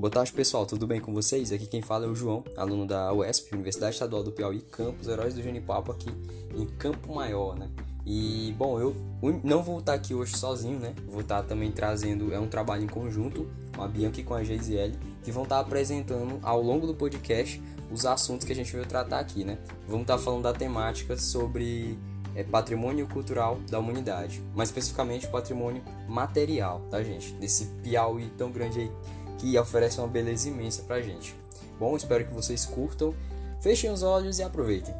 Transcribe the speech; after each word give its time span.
Boa 0.00 0.10
tarde, 0.10 0.32
pessoal. 0.32 0.64
Tudo 0.64 0.86
bem 0.86 0.98
com 0.98 1.12
vocês? 1.12 1.52
Aqui 1.52 1.66
quem 1.66 1.82
fala 1.82 2.06
é 2.06 2.08
o 2.08 2.16
João, 2.16 2.42
aluno 2.56 2.86
da 2.86 3.12
UESP, 3.12 3.52
Universidade 3.52 3.92
Estadual 3.92 4.22
do 4.22 4.32
Piauí, 4.32 4.62
campus 4.62 5.06
Heróis 5.06 5.34
do 5.34 5.42
Genipapo, 5.42 5.92
aqui 5.92 6.08
em 6.56 6.64
Campo 6.64 7.14
Maior, 7.14 7.54
né? 7.54 7.68
E, 8.06 8.54
bom, 8.56 8.80
eu 8.80 8.96
não 9.44 9.62
vou 9.62 9.78
estar 9.78 9.92
aqui 9.92 10.14
hoje 10.14 10.34
sozinho, 10.38 10.78
né? 10.78 10.94
Vou 11.06 11.20
estar 11.20 11.42
também 11.42 11.70
trazendo, 11.70 12.32
é 12.32 12.40
um 12.40 12.48
trabalho 12.48 12.82
em 12.82 12.86
conjunto 12.86 13.46
com 13.76 13.82
a 13.82 13.88
Bianca 13.88 14.18
e 14.18 14.24
com 14.24 14.32
a 14.32 14.42
Geisiele, 14.42 14.98
que 15.22 15.30
vão 15.30 15.42
estar 15.42 15.60
apresentando 15.60 16.38
ao 16.42 16.62
longo 16.62 16.86
do 16.86 16.94
podcast 16.94 17.62
os 17.92 18.06
assuntos 18.06 18.46
que 18.46 18.54
a 18.54 18.56
gente 18.56 18.72
veio 18.72 18.86
tratar 18.86 19.18
aqui, 19.18 19.44
né? 19.44 19.58
Vamos 19.86 20.04
estar 20.04 20.16
falando 20.16 20.44
da 20.44 20.54
temática 20.54 21.14
sobre 21.18 21.98
é, 22.34 22.42
patrimônio 22.42 23.06
cultural 23.06 23.58
da 23.68 23.78
humanidade, 23.78 24.42
mais 24.54 24.70
especificamente 24.70 25.28
patrimônio 25.28 25.82
material, 26.08 26.80
tá, 26.90 27.02
gente? 27.02 27.34
Desse 27.34 27.66
Piauí 27.82 28.30
tão 28.38 28.50
grande 28.50 28.80
aí 28.80 28.90
que 29.40 29.58
oferece 29.58 29.98
uma 29.98 30.06
beleza 30.06 30.48
imensa 30.48 30.82
pra 30.82 31.00
gente. 31.00 31.34
Bom, 31.78 31.96
espero 31.96 32.26
que 32.26 32.34
vocês 32.34 32.66
curtam, 32.66 33.14
fechem 33.60 33.90
os 33.90 34.02
olhos 34.02 34.38
e 34.38 34.42
aproveitem. 34.42 34.94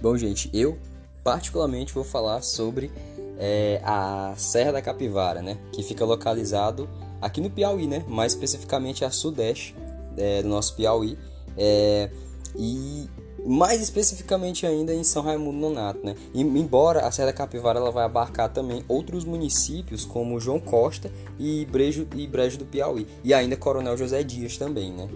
Bom, 0.00 0.16
gente, 0.16 0.48
eu 0.52 0.78
particularmente 1.22 1.92
vou 1.92 2.02
falar 2.02 2.42
sobre 2.42 2.90
é, 3.38 3.80
a 3.84 4.32
Serra 4.36 4.72
da 4.72 4.82
Capivara, 4.82 5.42
né? 5.42 5.58
Que 5.72 5.82
fica 5.82 6.04
localizado 6.04 6.88
aqui 7.20 7.40
no 7.40 7.50
Piauí, 7.50 7.86
né? 7.86 8.04
Mais 8.08 8.32
especificamente 8.32 9.04
a 9.04 9.10
sudeste 9.10 9.76
é, 10.16 10.42
do 10.42 10.48
nosso 10.48 10.74
Piauí. 10.74 11.18
É, 11.56 12.10
e 12.56 13.08
mais 13.44 13.80
especificamente 13.80 14.66
ainda 14.66 14.94
em 14.94 15.02
São 15.02 15.22
Raimundo 15.22 15.58
Nonato, 15.58 16.04
né? 16.04 16.14
E, 16.32 16.40
embora 16.40 17.06
a 17.06 17.10
Serra 17.10 17.26
da 17.26 17.32
Capivara 17.32 17.78
ela 17.78 17.90
vai 17.90 18.04
abarcar 18.04 18.52
também 18.52 18.84
outros 18.88 19.24
municípios 19.24 20.04
como 20.04 20.40
João 20.40 20.60
Costa 20.60 21.10
e 21.38 21.66
Brejo 21.66 22.06
e 22.14 22.26
Brejo 22.26 22.58
do 22.58 22.64
Piauí 22.64 23.06
e 23.24 23.34
ainda 23.34 23.56
Coronel 23.56 23.96
José 23.96 24.22
Dias 24.22 24.56
também, 24.56 24.92
né? 24.92 25.08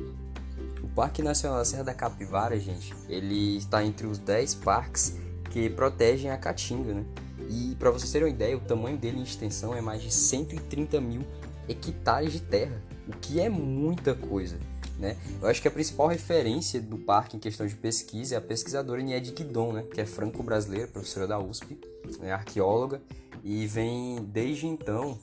O 0.83 0.89
Parque 0.89 1.23
Nacional 1.23 1.59
da 1.59 1.65
Serra 1.65 1.85
da 1.85 1.95
Capivara, 1.95 2.59
gente, 2.59 2.95
ele 3.09 3.57
está 3.57 3.85
entre 3.85 4.07
os 4.07 4.19
10 4.19 4.57
parques 4.57 5.17
que 5.51 5.71
protegem 5.71 6.31
a 6.31 6.37
Caatinga, 6.37 6.95
né? 6.95 7.05
E 7.49 7.77
para 7.77 7.91
vocês 7.91 8.11
terem 8.11 8.27
uma 8.27 8.35
ideia, 8.35 8.57
o 8.57 8.61
tamanho 8.61 8.97
dele 8.97 9.19
em 9.19 9.23
extensão 9.23 9.75
é 9.75 9.81
mais 9.81 10.03
de 10.03 10.13
130 10.13 11.01
mil 11.01 11.23
hectares 11.69 12.33
de 12.33 12.41
terra, 12.41 12.83
o 13.09 13.13
que 13.13 13.41
é 13.41 13.49
muita 13.49 14.15
coisa. 14.15 14.59
Né? 14.99 15.17
Eu 15.41 15.49
acho 15.49 15.61
que 15.61 15.69
a 15.69 15.71
principal 15.71 16.07
referência 16.07 16.81
do 16.81 16.97
parque 16.97 17.37
em 17.37 17.41
questão 17.41 17.67
de 17.67 17.75
pesquisa 17.75 18.35
é 18.35 18.39
a 18.39 18.41
pesquisadora 18.41 19.03
Niede 19.03 19.33
Guidon, 19.33 19.73
né? 19.73 19.83
que 19.83 20.01
é 20.01 20.07
franco-brasileira, 20.07 20.89
professora 20.89 21.27
da 21.27 21.39
USP, 21.39 21.79
é 22.23 22.33
arqueóloga, 22.33 23.01
e 23.45 23.67
vem 23.67 24.25
desde 24.25 24.67
então 24.67 25.19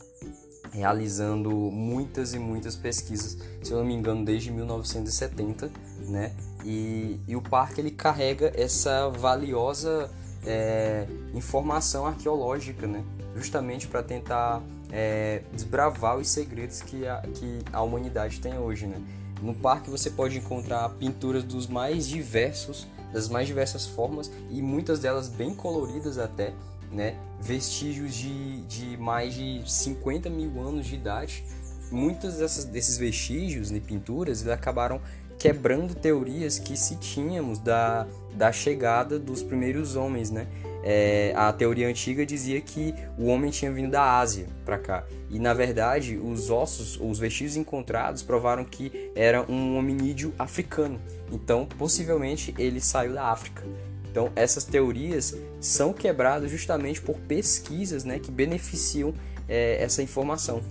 realizando 0.72 1.52
muitas 1.52 2.34
e 2.34 2.40
muitas 2.40 2.76
pesquisas, 2.76 3.38
se 3.62 3.72
eu 3.72 3.78
não 3.78 3.86
me 3.86 3.94
engano, 3.94 4.26
desde 4.26 4.52
1970, 4.52 5.72
né? 6.08 6.34
E, 6.66 7.20
e 7.28 7.36
o 7.36 7.42
parque 7.42 7.80
ele 7.80 7.92
carrega 7.92 8.52
essa 8.56 9.10
valiosa 9.10 10.10
é, 10.46 11.06
informação 11.34 12.08
arqueológica, 12.08 12.88
né? 12.88 13.04
Justamente 13.36 13.88
para 13.88 14.02
tentar 14.02 14.64
é, 14.92 15.44
desbravar 15.52 16.18
os 16.18 16.28
segredos 16.28 16.82
que 16.82 17.06
a, 17.06 17.22
que 17.22 17.60
a 17.72 17.82
humanidade 17.82 18.40
tem 18.40 18.58
hoje, 18.58 18.88
né? 18.88 19.02
No 19.44 19.54
parque 19.54 19.90
você 19.90 20.10
pode 20.10 20.38
encontrar 20.38 20.88
pinturas 20.92 21.44
dos 21.44 21.68
mais 21.68 22.08
diversos, 22.08 22.88
das 23.12 23.28
mais 23.28 23.46
diversas 23.46 23.86
formas 23.86 24.32
e 24.50 24.62
muitas 24.62 25.00
delas 25.00 25.28
bem 25.28 25.54
coloridas 25.54 26.18
até, 26.18 26.54
né? 26.90 27.18
Vestígios 27.42 28.16
de, 28.16 28.62
de 28.62 28.96
mais 28.96 29.34
de 29.34 29.62
50 29.70 30.30
mil 30.30 30.66
anos 30.66 30.86
de 30.86 30.96
idade. 30.96 31.44
Muitos 31.92 32.36
dessas, 32.36 32.64
desses 32.64 32.98
vestígios 32.98 33.70
de 33.70 33.82
pinturas 33.82 34.48
acabaram 34.48 35.02
quebrando 35.38 35.94
teorias 35.94 36.58
que 36.58 36.78
se 36.78 36.96
tínhamos 36.96 37.60
da, 37.60 38.08
da 38.36 38.50
chegada 38.50 39.20
dos 39.20 39.44
primeiros 39.44 39.98
homens, 39.98 40.32
né? 40.32 40.48
É, 40.86 41.34
a 41.38 41.52
teoria 41.54 41.88
antiga 41.88 42.26
dizia 42.26 42.60
que 42.60 42.94
o 43.18 43.28
homem 43.28 43.50
tinha 43.50 43.72
vindo 43.72 43.92
da 43.92 44.20
Ásia 44.20 44.48
para 44.66 44.78
cá. 44.78 45.06
E 45.30 45.40
na 45.40 45.54
verdade, 45.54 46.18
os 46.18 46.50
ossos, 46.50 47.00
os 47.00 47.18
vestígios 47.18 47.56
encontrados 47.56 48.22
provaram 48.22 48.66
que 48.66 49.10
era 49.16 49.50
um 49.50 49.78
hominídeo 49.78 50.34
africano. 50.38 51.00
Então, 51.32 51.66
possivelmente 51.66 52.54
ele 52.58 52.82
saiu 52.82 53.14
da 53.14 53.32
África. 53.32 53.64
Então, 54.12 54.32
essas 54.36 54.66
teorias 54.66 55.36
são 55.60 55.94
quebradas 55.94 56.52
justamente 56.52 57.02
por 57.02 57.18
pesquisas 57.18 58.04
né, 58.04 58.20
que 58.20 58.30
beneficiam 58.30 59.14
é, 59.48 59.82
essa 59.82 60.04
informação. 60.04 60.62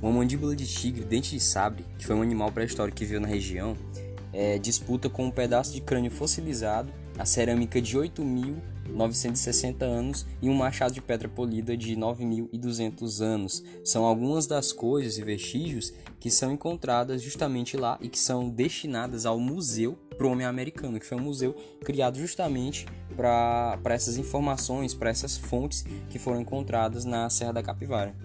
Uma 0.00 0.12
mandíbula 0.12 0.54
de 0.54 0.66
tigre, 0.66 1.04
dente 1.04 1.32
de 1.32 1.40
sabre, 1.40 1.84
que 1.98 2.06
foi 2.06 2.14
um 2.14 2.22
animal 2.22 2.52
pré-histórico 2.52 2.96
que 2.96 3.04
viveu 3.04 3.20
na 3.20 3.26
região, 3.26 3.76
é, 4.32 4.56
disputa 4.56 5.10
com 5.10 5.24
um 5.24 5.30
pedaço 5.30 5.72
de 5.72 5.80
crânio 5.80 6.10
fossilizado 6.10 6.92
a 7.18 7.24
cerâmica 7.24 7.82
de 7.82 7.98
8.960 7.98 9.82
anos 9.82 10.24
e 10.40 10.48
um 10.48 10.54
machado 10.54 10.94
de 10.94 11.02
pedra 11.02 11.28
polida 11.28 11.76
de 11.76 11.96
9.200 11.96 13.20
anos. 13.20 13.64
São 13.84 14.04
algumas 14.04 14.46
das 14.46 14.72
coisas 14.72 15.18
e 15.18 15.22
vestígios 15.22 15.92
que 16.20 16.30
são 16.30 16.52
encontradas 16.52 17.20
justamente 17.20 17.76
lá 17.76 17.98
e 18.00 18.08
que 18.08 18.18
são 18.18 18.48
destinadas 18.48 19.26
ao 19.26 19.38
Museu 19.38 19.98
pro 20.16 20.32
Americano, 20.32 20.98
que 20.98 21.06
foi 21.06 21.16
um 21.16 21.22
museu 21.22 21.54
criado 21.84 22.18
justamente 22.18 22.86
para 23.16 23.78
essas 23.86 24.16
informações, 24.16 24.94
para 24.94 25.10
essas 25.10 25.36
fontes 25.36 25.84
que 26.08 26.18
foram 26.18 26.40
encontradas 26.40 27.04
na 27.04 27.30
Serra 27.30 27.52
da 27.52 27.62
Capivara. 27.62 28.16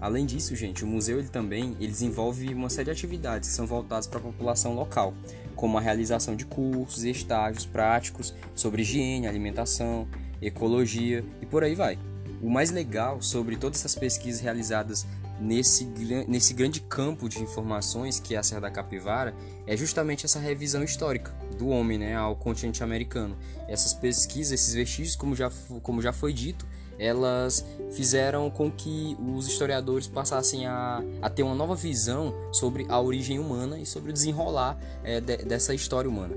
Além 0.00 0.26
disso, 0.26 0.54
gente, 0.54 0.84
o 0.84 0.86
museu 0.86 1.18
ele 1.18 1.28
também 1.28 1.76
ele 1.80 1.90
desenvolve 1.90 2.52
uma 2.52 2.68
série 2.68 2.86
de 2.86 2.90
atividades 2.90 3.48
que 3.48 3.54
são 3.54 3.66
voltadas 3.66 4.06
para 4.06 4.18
a 4.18 4.22
população 4.22 4.74
local, 4.74 5.14
como 5.54 5.78
a 5.78 5.80
realização 5.80 6.36
de 6.36 6.44
cursos 6.44 7.04
e 7.04 7.10
estágios 7.10 7.64
práticos 7.64 8.34
sobre 8.54 8.82
higiene, 8.82 9.26
alimentação, 9.26 10.06
ecologia 10.40 11.24
e 11.40 11.46
por 11.46 11.64
aí 11.64 11.74
vai. 11.74 11.98
O 12.42 12.50
mais 12.50 12.70
legal 12.70 13.22
sobre 13.22 13.56
todas 13.56 13.80
essas 13.80 13.94
pesquisas 13.94 14.40
realizadas 14.40 15.06
nesse, 15.40 15.84
nesse 16.28 16.54
grande 16.54 16.80
campo 16.80 17.28
de 17.28 17.42
informações 17.42 18.20
que 18.20 18.34
é 18.34 18.38
a 18.38 18.42
Serra 18.42 18.62
da 18.62 18.70
Capivara 18.70 19.34
é 19.66 19.76
justamente 19.76 20.24
essa 20.24 20.38
revisão 20.38 20.82
histórica 20.82 21.34
do 21.58 21.68
homem 21.68 21.98
né, 21.98 22.14
ao 22.14 22.36
continente 22.36 22.82
americano. 22.82 23.36
Essas 23.68 23.92
pesquisas, 23.94 24.52
esses 24.52 24.74
vestígios, 24.74 25.16
como 25.16 25.34
já, 25.34 25.50
como 25.82 26.02
já 26.02 26.12
foi 26.12 26.32
dito, 26.32 26.66
elas 26.98 27.64
fizeram 27.92 28.50
com 28.50 28.70
que 28.70 29.16
os 29.20 29.46
historiadores 29.46 30.06
passassem 30.06 30.66
a, 30.66 31.02
a 31.20 31.28
ter 31.28 31.42
uma 31.42 31.54
nova 31.54 31.74
visão 31.74 32.34
sobre 32.52 32.86
a 32.88 33.00
origem 33.00 33.38
humana 33.38 33.78
e 33.78 33.84
sobre 33.84 34.10
o 34.10 34.12
desenrolar 34.12 34.78
é, 35.04 35.20
de, 35.20 35.38
dessa 35.38 35.74
história 35.74 36.08
humana. 36.08 36.34